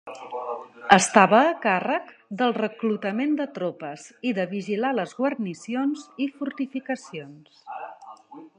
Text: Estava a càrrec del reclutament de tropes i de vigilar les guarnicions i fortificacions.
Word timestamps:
Estava 0.95 1.41
a 1.49 1.51
càrrec 1.65 2.07
del 2.39 2.55
reclutament 2.57 3.37
de 3.41 3.47
tropes 3.59 4.07
i 4.31 4.33
de 4.39 4.47
vigilar 4.55 4.93
les 5.01 5.13
guarnicions 5.21 6.07
i 6.27 6.31
fortificacions. 6.41 7.65